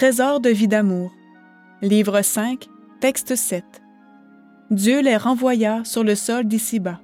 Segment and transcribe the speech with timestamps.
[0.00, 1.12] Trésor de vie d'amour.
[1.82, 2.70] Livre 5,
[3.02, 3.62] texte 7.
[4.70, 7.02] Dieu les renvoya sur le sol d'ici-bas.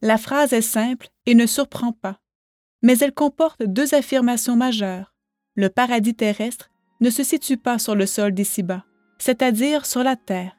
[0.00, 2.20] La phrase est simple et ne surprend pas,
[2.82, 5.12] mais elle comporte deux affirmations majeures.
[5.56, 6.70] Le paradis terrestre
[7.00, 8.84] ne se situe pas sur le sol d'ici-bas,
[9.18, 10.56] c'est-à-dire sur la terre.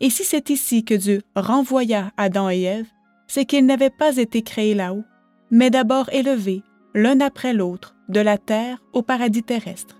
[0.00, 2.88] Et si c'est ici que Dieu renvoya Adam et Ève,
[3.28, 5.04] c'est qu'ils n'avaient pas été créés là-haut,
[5.52, 9.96] mais d'abord élevés, l'un après l'autre, de la terre au paradis terrestre.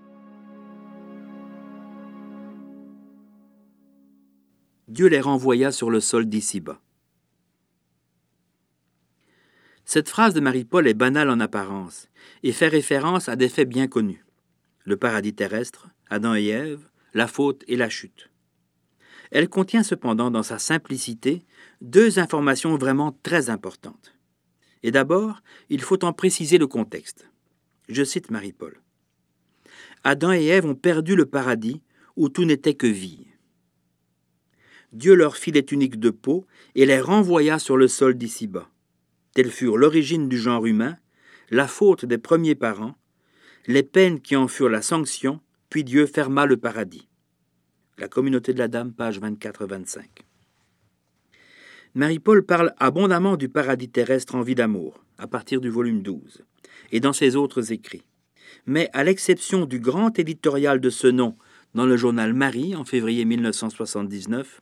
[4.86, 6.80] Dieu les renvoya sur le sol d'ici-bas.
[9.84, 12.08] Cette phrase de Marie-Paul est banale en apparence
[12.44, 14.24] et fait référence à des faits bien connus.
[14.84, 18.30] Le paradis terrestre, Adam et Ève, la faute et la chute.
[19.32, 21.44] Elle contient cependant dans sa simplicité
[21.80, 24.14] deux informations vraiment très importantes.
[24.84, 27.28] Et d'abord, il faut en préciser le contexte.
[27.88, 28.80] Je cite Marie-Paul.
[30.02, 31.82] Adam et Ève ont perdu le paradis
[32.16, 33.26] où tout n'était que vie.
[34.92, 38.68] Dieu leur fit les tuniques de peau et les renvoya sur le sol d'ici-bas.
[39.34, 40.96] Telles furent l'origine du genre humain,
[41.50, 42.96] la faute des premiers parents,
[43.66, 45.40] les peines qui en furent la sanction,
[45.70, 47.08] puis Dieu ferma le paradis.
[47.98, 50.04] La communauté de la Dame, page 24-25.
[51.94, 56.42] Marie-Paul parle abondamment du paradis terrestre en vie d'amour, à partir du volume 12,
[56.92, 58.04] et dans ses autres écrits.
[58.66, 61.36] Mais à l'exception du grand éditorial de ce nom
[61.74, 64.60] dans le journal Marie en février 1979,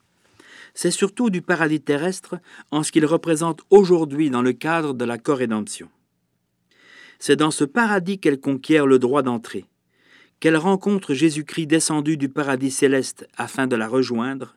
[0.74, 2.36] c'est surtout du paradis terrestre
[2.70, 5.88] en ce qu'il représente aujourd'hui dans le cadre de la corrédemption.
[7.18, 9.66] C'est dans ce paradis qu'elle conquiert le droit d'entrée,
[10.40, 14.56] qu'elle rencontre Jésus-Christ descendu du paradis céleste afin de la rejoindre,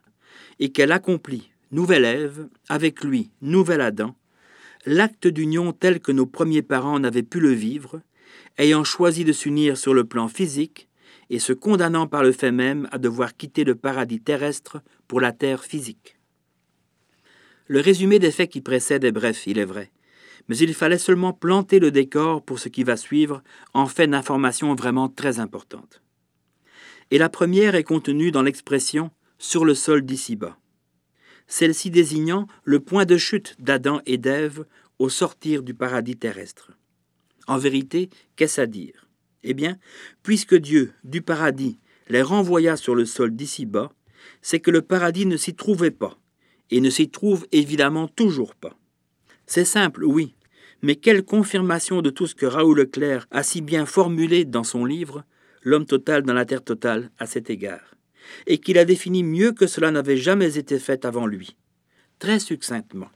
[0.59, 4.15] et qu'elle accomplit, nouvelle Ève, avec lui, nouvel Adam,
[4.87, 8.01] l'acte d'union tel que nos premiers parents n'avaient pu le vivre,
[8.57, 10.87] ayant choisi de s'unir sur le plan physique
[11.29, 15.33] et se condamnant par le fait même à devoir quitter le paradis terrestre pour la
[15.33, 16.17] terre physique.
[17.67, 19.91] Le résumé des faits qui précèdent est bref, il est vrai,
[20.47, 23.43] mais il fallait seulement planter le décor pour ce qui va suivre
[23.73, 26.01] en fait d'informations vraiment très importantes.
[27.11, 30.57] Et la première est contenue dans l'expression sur le sol d'ici-bas
[31.47, 34.65] celle-ci désignant le point de chute d'Adam et d'Ève
[34.99, 36.71] au sortir du paradis terrestre.
[37.47, 39.07] En vérité, qu'est-ce à dire?
[39.43, 39.77] Eh bien,
[40.23, 43.91] puisque Dieu, du paradis, les renvoya sur le sol d'ici-bas,
[44.41, 46.17] c'est que le paradis ne s'y trouvait pas,
[46.69, 48.77] et ne s'y trouve évidemment toujours pas.
[49.45, 50.35] C'est simple, oui,
[50.81, 54.83] mais quelle confirmation de tout ce que Raoul Leclerc a si bien formulé dans son
[54.85, 55.23] livre
[55.61, 57.96] L'homme total dans la terre totale à cet égard
[58.45, 61.55] et qu'il a défini mieux que cela n'avait jamais été fait avant lui.
[62.19, 63.09] Très succinctement.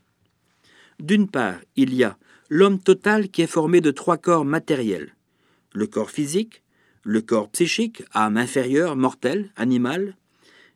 [1.00, 2.16] D'une part, il y a
[2.48, 5.14] l'homme total qui est formé de trois corps matériels.
[5.74, 6.62] Le corps physique,
[7.02, 10.16] le corps psychique, âme inférieure, mortelle, animale,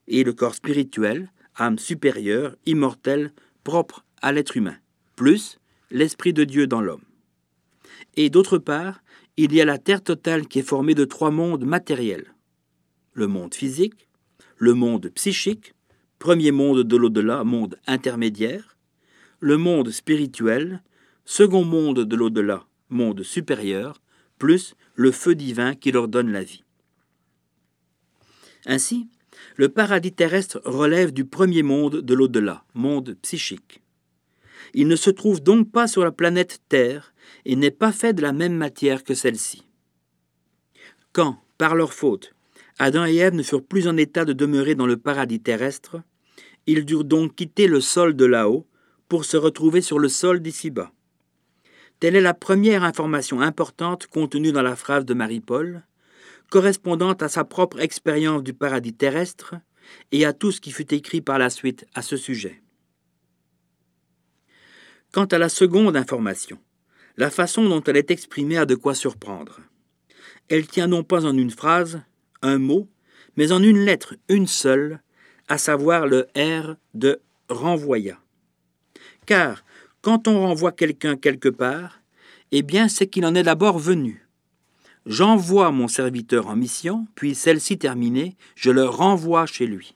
[0.08, 3.32] et le corps spirituel, âme supérieure, immortelle,
[3.62, 4.76] propre à l'être humain,
[5.16, 5.58] plus
[5.90, 7.04] l'Esprit de Dieu dans l'homme.
[8.16, 9.02] Et d'autre part,
[9.36, 12.34] il y a la Terre totale qui est formée de trois mondes matériels.
[13.12, 14.08] Le monde physique,
[14.58, 15.74] le monde psychique,
[16.18, 18.76] premier monde de l'au-delà, monde intermédiaire,
[19.40, 20.82] le monde spirituel,
[21.24, 24.00] second monde de l'au-delà, monde supérieur,
[24.38, 26.64] plus le feu divin qui leur donne la vie.
[28.64, 29.08] Ainsi,
[29.56, 33.82] le paradis terrestre relève du premier monde de l'au-delà, monde psychique.
[34.74, 37.14] Il ne se trouve donc pas sur la planète Terre
[37.44, 39.62] et n'est pas fait de la même matière que celle-ci.
[41.12, 42.34] Quand, par leur faute,
[42.78, 46.02] Adam et Ève ne furent plus en état de demeurer dans le paradis terrestre,
[46.66, 48.66] ils durent donc quitter le sol de là-haut
[49.08, 50.92] pour se retrouver sur le sol d'ici-bas.
[52.00, 55.84] Telle est la première information importante contenue dans la phrase de Marie-Paul,
[56.50, 59.54] correspondant à sa propre expérience du paradis terrestre
[60.12, 62.62] et à tout ce qui fut écrit par la suite à ce sujet.
[65.12, 66.58] Quant à la seconde information,
[67.16, 69.60] la façon dont elle est exprimée a de quoi surprendre.
[70.48, 72.02] Elle tient non pas en une phrase,
[72.42, 72.88] un mot,
[73.36, 75.00] mais en une lettre, une seule,
[75.48, 78.18] à savoir le R de renvoya.
[79.26, 79.64] Car
[80.02, 82.00] quand on renvoie quelqu'un quelque part,
[82.52, 84.26] eh bien c'est qu'il en est d'abord venu.
[85.04, 89.94] J'envoie mon serviteur en mission, puis celle-ci terminée, je le renvoie chez lui.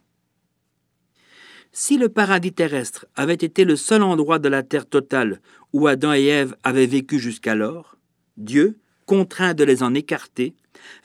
[1.72, 5.40] Si le paradis terrestre avait été le seul endroit de la terre totale
[5.72, 7.96] où Adam et Ève avaient vécu jusqu'alors,
[8.36, 10.54] Dieu, contraint de les en écarter,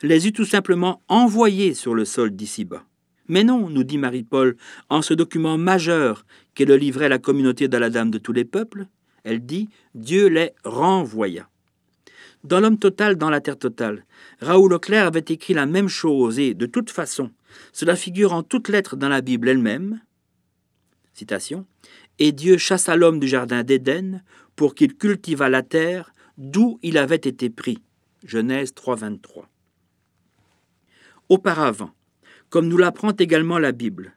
[0.02, 2.84] les eut tout simplement envoyés sur le sol d'ici-bas.
[3.28, 4.56] Mais non, nous dit Marie-Paul,
[4.88, 6.24] en ce document majeur
[6.54, 8.86] qu'est le livret la communauté de la Dame de tous les peuples,
[9.24, 11.48] elle dit Dieu les renvoya.
[12.44, 14.04] Dans L'homme total dans la terre totale,
[14.40, 17.30] Raoul Auclair avait écrit la même chose et, de toute façon,
[17.72, 20.00] cela figure en toutes lettres dans la Bible elle-même.
[22.18, 24.22] Et Dieu chassa l'homme du jardin d'Éden
[24.54, 27.78] pour qu'il cultivât la terre d'où il avait été pris.
[28.24, 29.44] Genèse 3.23.
[31.28, 31.90] Auparavant,
[32.50, 34.14] comme nous l'apprend également la Bible,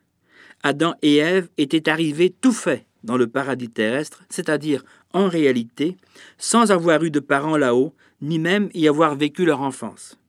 [0.61, 4.83] Adam et Ève étaient arrivés tout faits dans le paradis terrestre, c'est-à-dire
[5.13, 5.97] en réalité,
[6.37, 10.19] sans avoir eu de parents là-haut, ni même y avoir vécu leur enfance.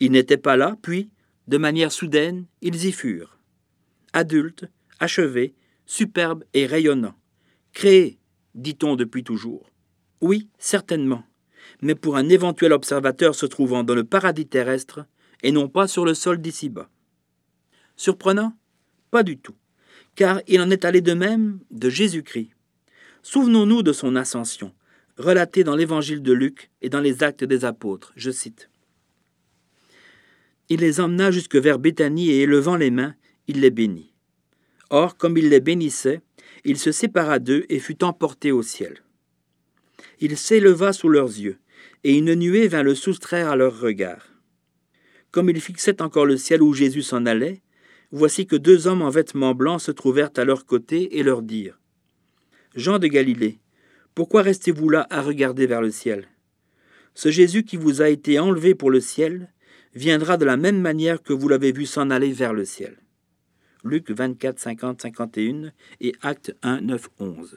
[0.00, 1.10] Ils n'étaient pas là, puis,
[1.48, 3.38] de manière soudaine, ils y furent.
[4.12, 4.64] Adultes,
[4.98, 5.54] achevés,
[5.84, 7.14] superbes et rayonnants.
[7.72, 8.18] Créés,
[8.54, 9.70] dit-on depuis toujours.
[10.20, 11.24] Oui, certainement,
[11.82, 15.06] mais pour un éventuel observateur se trouvant dans le paradis terrestre,
[15.46, 16.90] et non pas sur le sol d'ici-bas.
[17.94, 18.52] Surprenant?
[19.12, 19.54] Pas du tout,
[20.16, 22.50] car il en est allé de même de Jésus-Christ.
[23.22, 24.74] Souvenons-nous de son ascension,
[25.16, 28.12] relatée dans l'évangile de Luc et dans les actes des apôtres.
[28.16, 28.70] Je cite.
[30.68, 33.14] Il les emmena jusque vers Béthanie et élevant les mains,
[33.46, 34.12] il les bénit.
[34.90, 36.22] Or, comme il les bénissait,
[36.64, 39.04] il se sépara d'eux et fut emporté au ciel.
[40.18, 41.60] Il s'éleva sous leurs yeux,
[42.02, 44.35] et une nuée vint le soustraire à leurs regards.
[45.30, 47.62] Comme il fixait encore le ciel où Jésus s'en allait,
[48.10, 51.78] voici que deux hommes en vêtements blancs se trouvèrent à leur côté et leur dirent
[52.74, 53.58] Jean de Galilée,
[54.14, 56.28] pourquoi restez-vous là à regarder vers le ciel?
[57.14, 59.52] Ce Jésus qui vous a été enlevé pour le ciel
[59.94, 62.98] viendra de la même manière que vous l'avez vu s'en aller vers le ciel.
[63.84, 67.56] Luc 24, 50, 51 et Acte 1, 9, 11.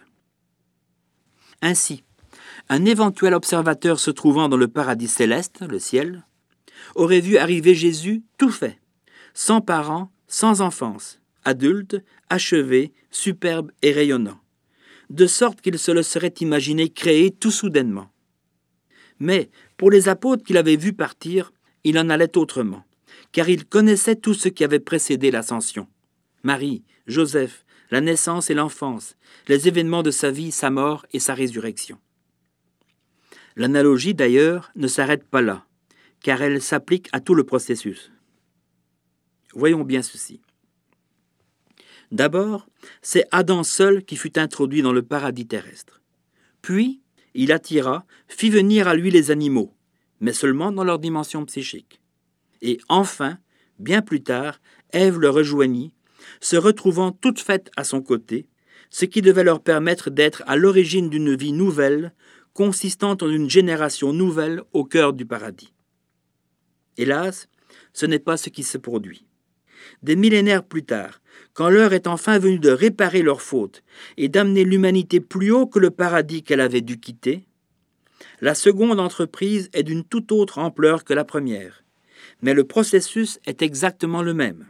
[1.61, 2.03] Ainsi,
[2.69, 6.25] un éventuel observateur se trouvant dans le paradis céleste, le ciel,
[6.95, 8.79] aurait vu arriver Jésus tout fait,
[9.33, 14.39] sans parents, sans enfance, adulte, achevé, superbe et rayonnant,
[15.09, 18.11] de sorte qu'il se le serait imaginé créé tout soudainement.
[19.19, 21.51] Mais pour les apôtres qu'il avait vus partir,
[21.83, 22.83] il en allait autrement,
[23.31, 25.87] car ils connaissaient tout ce qui avait précédé l'ascension.
[26.43, 29.15] Marie, Joseph, la naissance et l'enfance,
[29.47, 31.97] les événements de sa vie, sa mort et sa résurrection.
[33.55, 35.65] L'analogie, d'ailleurs, ne s'arrête pas là,
[36.21, 38.11] car elle s'applique à tout le processus.
[39.53, 40.41] Voyons bien ceci.
[42.11, 42.67] D'abord,
[43.01, 46.01] c'est Adam seul qui fut introduit dans le paradis terrestre.
[46.61, 47.01] Puis,
[47.33, 49.75] il attira, fit venir à lui les animaux,
[50.19, 52.01] mais seulement dans leur dimension psychique.
[52.61, 53.37] Et enfin,
[53.77, 54.59] bien plus tard,
[54.91, 55.93] Ève le rejoignit,
[56.41, 58.47] se retrouvant toute faite à son côté,
[58.89, 62.13] ce qui devait leur permettre d'être à l'origine d'une vie nouvelle,
[62.53, 65.73] consistant en une génération nouvelle au cœur du paradis.
[66.99, 67.47] Hélas,
[67.93, 69.25] ce n'est pas ce qui se produit.
[70.03, 71.21] Des millénaires plus tard,
[71.53, 73.83] quand l'heure est enfin venue de réparer leurs fautes
[74.17, 77.47] et d'amener l'humanité plus haut que le paradis qu'elle avait dû quitter,
[78.41, 81.85] la seconde entreprise est d'une toute autre ampleur que la première,
[82.41, 84.65] mais le processus est exactement le même.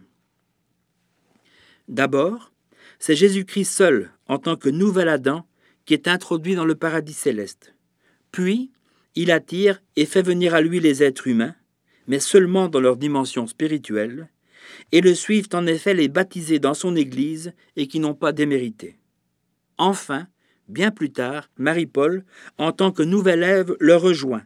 [1.87, 2.51] D'abord,
[2.99, 5.47] c'est Jésus-Christ seul, en tant que nouvel Adam,
[5.85, 7.73] qui est introduit dans le paradis céleste.
[8.31, 8.71] Puis,
[9.15, 11.55] il attire et fait venir à lui les êtres humains,
[12.09, 14.27] mais seulement dans leur dimension spirituelle,
[14.91, 18.97] et le suivent en effet les baptisés dans son Église et qui n'ont pas démérité.
[19.77, 20.27] Enfin,
[20.67, 22.25] bien plus tard, Marie-Paul,
[22.57, 24.43] en tant que nouvelle Ève, le rejoint,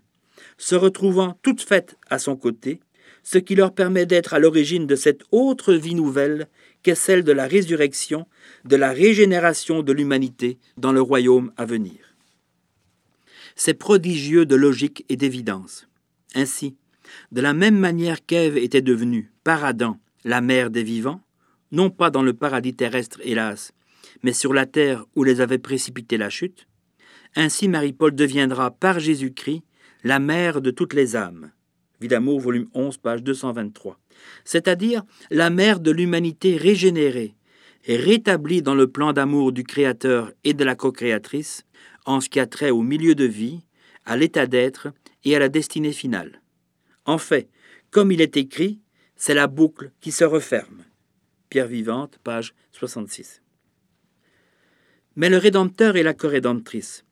[0.58, 2.82] se retrouvant toute faite à son côté,
[3.24, 6.50] ce qui leur permet d'être à l'origine de cette autre vie nouvelle
[6.84, 8.28] qu'est celle de la résurrection,
[8.66, 12.16] de la régénération de l'humanité dans le royaume à venir.
[13.56, 15.88] C'est prodigieux de logique et d'évidence.
[16.36, 16.76] Ainsi,
[17.32, 21.22] de la même manière qu'Ève était devenue, par Adam, la mère des vivants,
[21.72, 23.74] non pas dans le paradis terrestre, hélas,
[24.22, 26.68] mais sur la terre où les avait précipités la chute,
[27.36, 29.64] ainsi Marie-Paul deviendra par Jésus-Christ
[30.04, 31.52] la mère de toutes les âmes.
[32.00, 34.00] Vidamour, volume 11, page 223.
[34.44, 37.36] C'est-à-dire la mère de l'humanité régénérée
[37.88, 41.66] rétablie dans le plan d'amour du Créateur et de la co-créatrice,
[42.06, 43.62] en ce qui a trait au milieu de vie,
[44.06, 44.90] à l'état d'être
[45.24, 46.42] et à la destinée finale.
[47.06, 47.50] En fait,
[47.92, 48.80] comme il est écrit,
[49.16, 50.84] c'est la boucle qui se referme.
[51.50, 53.42] Pierre vivante, page 66.
[55.16, 57.06] Mais le Rédempteur et la co-rédemptrice,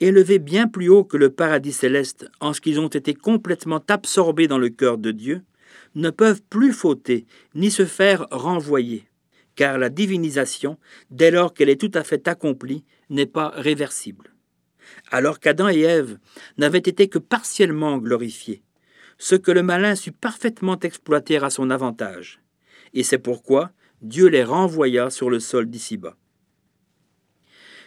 [0.00, 4.46] élevés bien plus haut que le paradis céleste en ce qu'ils ont été complètement absorbés
[4.46, 5.42] dans le cœur de Dieu,
[5.94, 9.08] ne peuvent plus fauter ni se faire renvoyer,
[9.56, 10.78] car la divinisation,
[11.10, 14.32] dès lors qu'elle est tout à fait accomplie, n'est pas réversible.
[15.10, 16.18] Alors qu'Adam et Ève
[16.56, 18.62] n'avaient été que partiellement glorifiés,
[19.18, 22.40] ce que le malin sut parfaitement exploiter à son avantage.
[22.94, 26.16] Et c'est pourquoi Dieu les renvoya sur le sol d'ici-bas.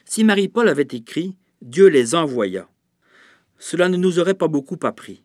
[0.05, 2.67] Si Marie-Paul avait écrit Dieu les envoya,
[3.57, 5.23] cela ne nous aurait pas beaucoup appris.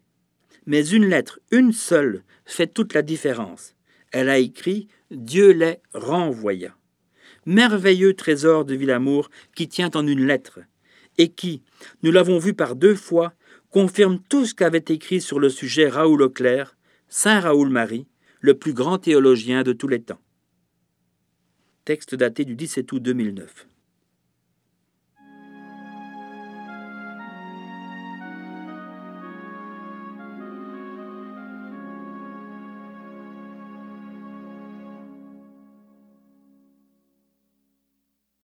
[0.66, 3.75] Mais une lettre, une seule, fait toute la différence.
[4.12, 6.76] Elle a écrit Dieu les renvoya.
[7.46, 10.60] Merveilleux trésor de Villamour qui tient en une lettre,
[11.18, 11.62] et qui,
[12.02, 13.32] nous l'avons vu par deux fois,
[13.70, 16.76] confirme tout ce qu'avait écrit sur le sujet Raoul Auclair,
[17.08, 18.06] Saint Raoul Marie,
[18.40, 20.20] le plus grand théologien de tous les temps.
[21.85, 23.66] Texte daté du 17 août 2009.